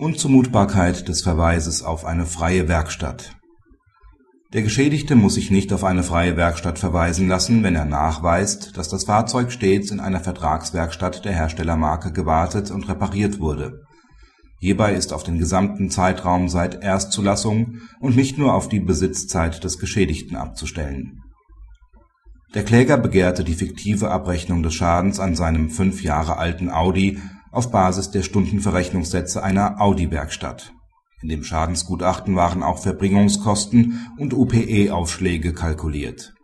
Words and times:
Unzumutbarkeit 0.00 1.08
des 1.08 1.22
Verweises 1.22 1.82
auf 1.82 2.04
eine 2.04 2.24
freie 2.24 2.68
Werkstatt 2.68 3.32
Der 4.52 4.62
Geschädigte 4.62 5.16
muss 5.16 5.34
sich 5.34 5.50
nicht 5.50 5.72
auf 5.72 5.82
eine 5.82 6.04
freie 6.04 6.36
Werkstatt 6.36 6.78
verweisen 6.78 7.26
lassen, 7.26 7.64
wenn 7.64 7.74
er 7.74 7.84
nachweist, 7.84 8.76
dass 8.76 8.88
das 8.88 9.02
Fahrzeug 9.02 9.50
stets 9.50 9.90
in 9.90 9.98
einer 9.98 10.20
Vertragswerkstatt 10.20 11.24
der 11.24 11.32
Herstellermarke 11.32 12.12
gewartet 12.12 12.70
und 12.70 12.88
repariert 12.88 13.40
wurde. 13.40 13.80
Hierbei 14.60 14.94
ist 14.94 15.12
auf 15.12 15.24
den 15.24 15.40
gesamten 15.40 15.90
Zeitraum 15.90 16.48
seit 16.48 16.80
Erstzulassung 16.80 17.78
und 17.98 18.14
nicht 18.14 18.38
nur 18.38 18.54
auf 18.54 18.68
die 18.68 18.78
Besitzzeit 18.78 19.64
des 19.64 19.80
Geschädigten 19.80 20.36
abzustellen. 20.36 21.24
Der 22.54 22.62
Kläger 22.62 22.98
begehrte 22.98 23.42
die 23.42 23.54
fiktive 23.54 24.12
Abrechnung 24.12 24.62
des 24.62 24.74
Schadens 24.74 25.18
an 25.18 25.34
seinem 25.34 25.70
fünf 25.70 26.04
Jahre 26.04 26.36
alten 26.36 26.70
Audi 26.70 27.18
auf 27.58 27.72
Basis 27.72 28.12
der 28.12 28.22
Stundenverrechnungssätze 28.22 29.42
einer 29.42 29.80
Audi-Werkstatt. 29.80 30.72
In 31.22 31.28
dem 31.28 31.42
Schadensgutachten 31.42 32.36
waren 32.36 32.62
auch 32.62 32.78
Verbringungskosten 32.78 34.06
und 34.16 34.32
UPE-Aufschläge 34.32 35.52
kalkuliert. 35.54 36.34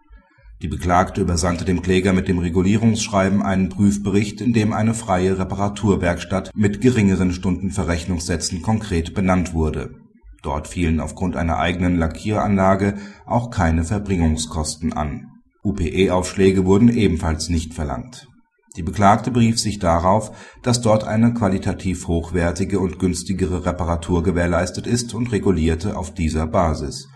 Die 0.60 0.66
Beklagte 0.66 1.20
übersandte 1.20 1.64
dem 1.64 1.82
Kläger 1.82 2.12
mit 2.12 2.26
dem 2.26 2.40
Regulierungsschreiben 2.40 3.44
einen 3.44 3.68
Prüfbericht, 3.68 4.40
in 4.40 4.52
dem 4.52 4.72
eine 4.72 4.92
freie 4.92 5.38
Reparaturwerkstatt 5.38 6.50
mit 6.52 6.80
geringeren 6.80 7.32
Stundenverrechnungssätzen 7.32 8.62
konkret 8.62 9.14
benannt 9.14 9.54
wurde. 9.54 9.90
Dort 10.42 10.66
fielen 10.66 10.98
aufgrund 10.98 11.36
einer 11.36 11.58
eigenen 11.58 11.96
Lackieranlage 11.96 12.94
auch 13.24 13.50
keine 13.50 13.84
Verbringungskosten 13.84 14.92
an. 14.92 15.28
UPE-Aufschläge 15.62 16.64
wurden 16.64 16.88
ebenfalls 16.88 17.50
nicht 17.50 17.72
verlangt 17.72 18.26
die 18.76 18.82
Beklagte 18.82 19.30
berief 19.30 19.60
sich 19.60 19.78
darauf, 19.78 20.32
dass 20.62 20.80
dort 20.80 21.04
eine 21.04 21.32
qualitativ 21.32 22.08
hochwertige 22.08 22.80
und 22.80 22.98
günstigere 22.98 23.64
Reparatur 23.64 24.24
gewährleistet 24.24 24.86
ist 24.88 25.14
und 25.14 25.30
regulierte 25.30 25.96
auf 25.96 26.12
dieser 26.12 26.46
Basis. 26.48 27.08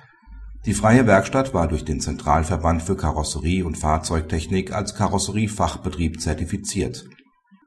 Die 0.66 0.74
Freie 0.74 1.06
Werkstatt 1.06 1.54
war 1.54 1.66
durch 1.66 1.84
den 1.84 2.00
Zentralverband 2.00 2.82
für 2.82 2.96
Karosserie 2.96 3.64
und 3.64 3.76
Fahrzeugtechnik 3.76 4.72
als 4.72 4.94
Karosseriefachbetrieb 4.94 6.20
zertifiziert. 6.20 7.06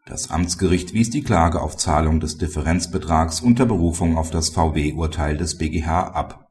Das 0.06 0.31
Amtsgericht 0.31 0.94
wies 0.94 1.09
die 1.09 1.23
Klage 1.23 1.62
auf 1.62 1.75
Zahlung 1.75 2.19
des 2.19 2.38
Differenzbetrags 2.38 3.42
unter 3.42 3.66
Berufung 3.66 4.17
auf 4.17 4.30
das 4.30 4.50
VW-Urteil 4.50 5.36
des 5.36 5.58
BGH 5.58 6.08
ab. 6.12 6.47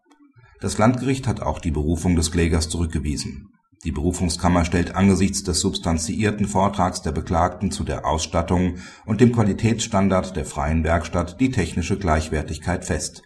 Das 0.61 0.77
Landgericht 0.77 1.27
hat 1.27 1.41
auch 1.41 1.59
die 1.59 1.71
Berufung 1.71 2.17
des 2.17 2.31
Klägers 2.31 2.69
zurückgewiesen 2.69 3.49
die 3.85 3.93
Berufungskammer 3.93 4.67
stellt 4.67 4.95
angesichts 4.95 5.43
des 5.43 5.61
substanziierten 5.61 6.47
Vortrags 6.47 7.01
der 7.01 7.13
Beklagten 7.13 7.71
zu 7.71 7.83
der 7.83 8.05
Ausstattung 8.05 8.77
und 9.07 9.23
dem 9.23 9.33
Qualitätsstandard 9.33 10.37
der 10.37 10.45
Freien 10.45 10.85
Werkstatt 10.85 11.41
die 11.41 11.51
technische 11.51 11.99
Gleichwertigkeit 11.99 12.85
fest. 12.85 13.23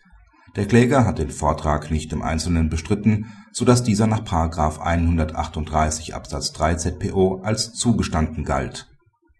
Der 0.55 0.67
Kläger 0.67 1.05
hat 1.05 1.19
den 1.19 1.31
Vortrag 1.31 1.91
nicht 1.91 2.13
im 2.13 2.23
Einzelnen 2.23 2.69
bestritten, 2.69 3.33
so 3.51 3.65
dass 3.65 3.83
dieser 3.83 4.07
nach§ 4.07 4.23
138 4.79 6.15
Absatz 6.15 6.53
3 6.53 6.77
ZPO 6.77 7.41
als 7.43 7.73
zugestanden 7.73 8.45
galt. 8.45 8.89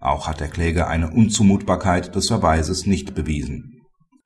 Auch 0.01 0.27
hat 0.27 0.41
der 0.41 0.49
Kläger 0.49 0.89
eine 0.89 1.11
Unzumutbarkeit 1.11 2.17
des 2.17 2.27
Verweises 2.27 2.87
nicht 2.87 3.15
bewiesen. 3.15 3.74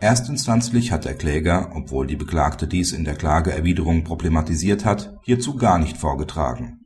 Erstinstanzlich 0.00 0.92
hat 0.92 1.04
der 1.04 1.14
Kläger, 1.14 1.72
obwohl 1.74 2.06
die 2.06 2.16
Beklagte 2.16 2.68
dies 2.68 2.92
in 2.92 3.04
der 3.04 3.16
Klageerwiderung 3.16 4.04
problematisiert 4.04 4.84
hat, 4.84 5.16
hierzu 5.24 5.56
gar 5.56 5.78
nicht 5.78 5.96
vorgetragen 5.96 6.78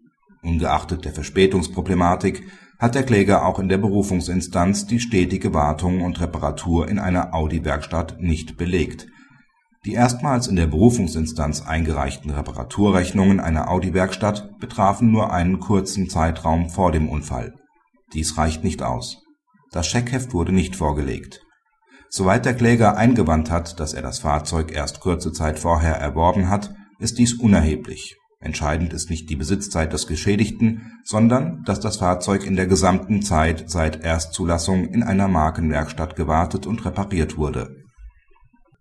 Ungeachtet 0.43 1.05
der 1.05 1.13
Verspätungsproblematik 1.13 2.51
hat 2.81 2.97
der 2.97 3.05
Kläger 3.05 3.47
auch 3.47 3.61
in 3.61 3.69
der 3.69 3.79
Berufungsinstanz 3.79 4.87
die 4.87 4.99
stetige 4.99 5.55
Wartung 5.55 6.03
und 6.03 6.21
Reparatur 6.21 6.89
in 6.89 6.99
einer 6.99 7.33
Audi-Werkstatt 7.33 8.21
nicht 8.21 8.57
belegt. 8.57 9.07
Die 9.85 9.93
erstmals 9.93 10.49
in 10.49 10.57
der 10.57 10.67
Berufungsinstanz 10.67 11.63
eingereichten 11.63 12.31
Reparaturrechnungen 12.33 13.39
einer 13.39 13.71
Audi-Werkstatt 13.71 14.59
betrafen 14.59 15.13
nur 15.13 15.33
einen 15.33 15.61
kurzen 15.61 16.09
Zeitraum 16.09 16.71
vor 16.71 16.91
dem 16.91 17.09
Unfall. 17.09 17.55
Dies 18.15 18.37
reicht 18.37 18.65
nicht 18.65 18.83
aus. 18.83 19.23
Das 19.71 19.87
Scheckheft 19.87 20.35
wurde 20.35 20.53
nicht 20.53 20.75
vorgelegt. 20.75 21.41
Soweit 22.15 22.45
der 22.45 22.55
Kläger 22.55 22.97
eingewandt 22.97 23.51
hat, 23.51 23.81
dass 23.81 23.95
er 23.95 24.03
das 24.03 24.19
Fahrzeug 24.19 24.71
erst 24.71 25.01
kurze 25.01 25.33
Zeit 25.33 25.59
vorher 25.59 25.97
erworben 25.97 26.51
hat, 26.51 26.75
ist 26.99 27.19
dies 27.19 27.35
unerheblich 27.35 28.19
Entscheidend 28.43 28.93
ist 28.93 29.09
nicht 29.09 29.31
die 29.31 29.37
Besitzzeit 29.37 29.93
des 29.93 30.09
Geschädigten, 30.09 30.99
sondern 31.05 31.63
dass 31.65 31.79
das 31.79 31.99
Fahrzeug 31.99 32.45
in 32.45 32.57
der 32.57 32.67
gesamten 32.67 33.23
Zeit 33.23 33.71
seit 33.71 34.03
Erstzulassung 34.03 34.89
in 34.89 35.05
einer 35.05 35.29
Markenwerkstatt 35.29 36.17
gewartet 36.17 36.67
und 36.67 36.85
repariert 36.85 37.37
wurde. 37.37 37.77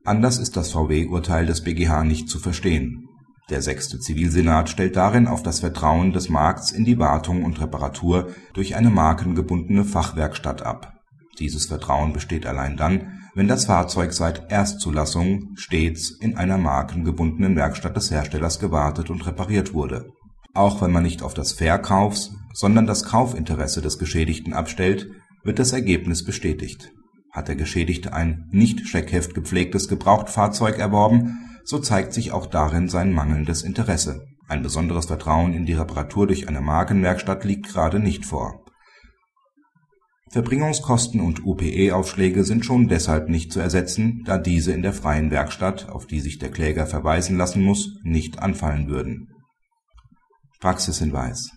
Anders 0.03 0.40
ist 0.40 0.58
das 0.58 0.72
VW-Urteil 0.72 1.46
des 1.46 1.62
BGH 1.62 2.03
nicht 2.03 2.28
zu 2.28 2.40
verstehen. 2.40 3.08
Der 3.52 3.62
sechste 3.62 4.00
Zivilsenat 4.00 4.69
stellt 4.69 4.96
darin 4.96 5.28
auf 5.28 5.44
das 5.44 5.59
Vertrauen 5.59 6.12
des 6.12 6.28
Markts 6.30 6.72
in 6.72 6.84
die 6.84 6.98
Wartung 6.98 7.44
und 7.44 7.62
Reparatur 7.62 8.30
durch 8.53 8.75
eine 8.75 8.90
markengebundene 8.90 9.86
Fachwerkstatt 9.86 10.63
ab. 10.63 11.00
Dieses 11.41 11.66
Vertrauen 11.66 12.13
besteht 12.13 12.46
allein 12.46 12.78
dann 12.78 13.22
wenn 13.34 13.47
das 13.47 13.66
Fahrzeug 13.66 14.13
seit 14.13 14.52
Erstzulassung 14.52 15.52
stets 15.56 16.12
in 16.12 16.35
einer 16.35 16.57
markengebundenen 16.57 17.56
Werkstatt 17.56 17.96
des 17.96 18.12
Herstellers 18.12 18.59
gewartet 18.59 19.09
und 19.09 19.25
repariert 19.25 19.74
wurde. 19.74 20.09
Auch 20.53 20.81
wenn 20.81 20.91
man 20.91 21.03
nicht 21.03 21.24
auf 21.24 21.34
das 21.34 21.53
Verkaufs 21.53 22.31
sondern 22.53 22.85
das 22.85 23.06
Kaufinteresse 23.06 23.81
des 23.81 23.97
Geschädigten 23.97 24.51
abstellt, 24.51 25.09
wird 25.46 25.59
das 25.59 25.72
Ergebnis 25.72 26.25
bestätigt. 26.25 26.91
Hat 27.31 27.47
der 27.47 27.56
Geschädigte 27.56 28.12
ein 28.12 28.50
nicht 28.51 28.85
Scheckheft 28.85 29.34
gepflegtes 29.34 29.88
Gebrauchtfahrzeug 29.88 30.78
erworben, 30.78 31.40
so 31.63 31.80
zeigt 31.80 32.12
sich 32.12 32.34
auch 32.34 32.47
darin 32.47 32.90
sein 32.90 33.13
mangelndes 33.13 33.62
Interesse. 33.62 34.25
Ein 34.50 34.63
besonderes 34.63 35.06
Vertrauen 35.06 35.53
in 35.53 35.66
die 35.66 35.72
Reparatur 35.72 36.28
durch 36.28 36.50
eine 36.50 36.59
Markenwerkstatt 36.59 37.46
liegt 37.46 37.69
gerade 37.69 38.01
nicht 38.01 38.25
vor 38.25 38.62
Verbringungskosten 40.31 41.19
und 41.19 41.46
UPE-Aufschläge 41.46 42.46
sind 42.46 42.64
schon 42.64 42.88
deshalb 42.88 43.28
nicht 43.28 43.52
zu 43.52 43.59
ersetzen, 43.59 44.24
da 44.25 44.38
diese 44.38 44.72
in 44.72 44.81
der 44.81 44.94
Freien 44.94 45.30
Werkstatt, 45.30 45.90
auf 45.90 46.08
die 46.08 46.22
sich 46.22 46.40
der 46.40 46.50
Kläger 46.50 46.88
verweisen 46.88 47.36
lassen 47.36 47.62
muss, 47.62 47.97
nicht 48.03 48.40
anfallen 48.40 48.88
würden. 48.88 49.28
Praxishinweis 50.62 51.52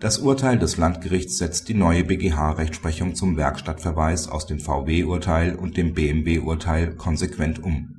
Das 0.00 0.18
Urteil 0.18 0.58
des 0.58 0.76
Landgerichts 0.76 1.38
setzt 1.38 1.68
die 1.68 1.74
neue 1.74 2.02
BGH-Rechtsprechung 2.02 3.14
zum 3.14 3.36
Werkstattverweis 3.36 4.26
aus 4.26 4.46
dem 4.46 4.58
VW-Urteil 4.58 5.54
und 5.54 5.76
dem 5.76 5.94
BMW-Urteil 5.94 6.96
konsequent 6.96 7.62
um. 7.62 7.94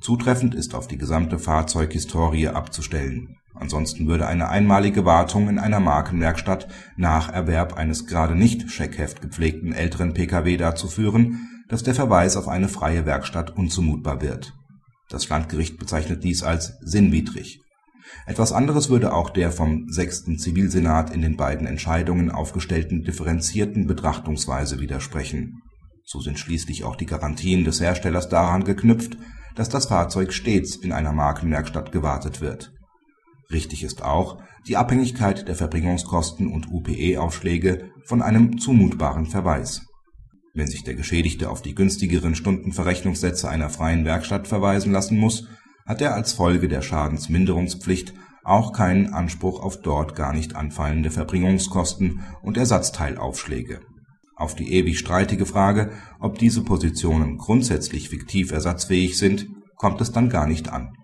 Zutreffend 0.00 0.54
ist 0.54 0.76
auf 0.76 0.86
die 0.86 0.98
gesamte 0.98 1.40
Fahrzeughistorie 1.40 2.48
abzustellen 2.48 3.36
Ansonsten 3.58 4.06
würde 4.06 4.26
eine 4.26 4.48
einmalige 4.50 5.04
Wartung 5.04 5.48
in 5.48 5.58
einer 5.58 5.80
Markenwerkstatt 5.80 6.68
nach 6.96 7.32
Erwerb 7.32 7.74
eines 7.74 8.06
gerade 8.06 8.34
nicht 8.34 8.70
Scheckheft 8.70 9.22
gepflegten 9.22 9.72
älteren 9.72 10.12
Pkw 10.12 10.56
dazu 10.58 10.88
führen, 10.88 11.48
dass 11.68 11.82
der 11.82 11.94
Verweis 11.94 12.36
auf 12.36 12.48
eine 12.48 12.68
freie 12.68 13.06
Werkstatt 13.06 13.56
unzumutbar 13.56 14.20
wird. 14.20 14.52
Das 15.08 15.28
Landgericht 15.28 15.78
bezeichnet 15.78 16.22
dies 16.22 16.42
als 16.42 16.74
sinnwidrig. 16.80 17.60
Etwas 18.26 18.52
anderes 18.52 18.88
würde 18.90 19.12
auch 19.12 19.30
der 19.30 19.50
vom 19.50 19.88
sechsten 19.88 20.38
Zivilsenat 20.38 21.12
in 21.12 21.22
den 21.22 21.36
beiden 21.36 21.66
Entscheidungen 21.66 22.30
aufgestellten 22.30 23.02
differenzierten 23.02 23.86
Betrachtungsweise 23.86 24.80
widersprechen. 24.80 25.62
So 26.04 26.20
sind 26.20 26.38
schließlich 26.38 26.84
auch 26.84 26.94
die 26.94 27.06
Garantien 27.06 27.64
des 27.64 27.80
Herstellers 27.80 28.28
daran 28.28 28.64
geknüpft, 28.64 29.16
dass 29.56 29.68
das 29.68 29.86
Fahrzeug 29.86 30.32
stets 30.32 30.76
in 30.76 30.92
einer 30.92 31.12
Markenwerkstatt 31.12 31.90
gewartet 31.90 32.40
wird 32.40 32.75
Richtig 33.50 33.84
ist 33.84 34.02
auch 34.02 34.42
die 34.66 34.76
Abhängigkeit 34.76 35.46
der 35.46 35.54
Verbringungskosten 35.54 36.52
und 36.52 36.68
UPE-Aufschläge 36.70 37.90
von 38.04 38.22
einem 38.22 38.58
zumutbaren 38.58 39.26
Verweis. 39.26 39.82
Wenn 40.54 40.66
sich 40.66 40.82
der 40.82 40.94
Geschädigte 40.94 41.50
auf 41.50 41.62
die 41.62 41.74
günstigeren 41.74 42.34
Stundenverrechnungssätze 42.34 43.48
einer 43.48 43.68
freien 43.68 44.04
Werkstatt 44.04 44.48
verweisen 44.48 44.90
lassen 44.90 45.18
muss, 45.18 45.46
hat 45.86 46.00
er 46.00 46.14
als 46.14 46.32
Folge 46.32 46.66
der 46.66 46.82
Schadensminderungspflicht 46.82 48.14
auch 48.42 48.72
keinen 48.72 49.12
Anspruch 49.12 49.60
auf 49.60 49.80
dort 49.82 50.16
gar 50.16 50.32
nicht 50.32 50.56
anfallende 50.56 51.10
Verbringungskosten 51.10 52.22
und 52.42 52.56
Ersatzteilaufschläge. 52.56 53.80
Auf 54.34 54.54
die 54.54 54.72
ewig 54.72 54.98
streitige 54.98 55.46
Frage, 55.46 55.92
ob 56.20 56.38
diese 56.38 56.62
Positionen 56.62 57.38
grundsätzlich 57.38 58.08
fiktiv 58.08 58.50
ersatzfähig 58.50 59.18
sind, 59.18 59.46
kommt 59.76 60.00
es 60.00 60.10
dann 60.10 60.30
gar 60.30 60.46
nicht 60.46 60.72
an 60.72 60.96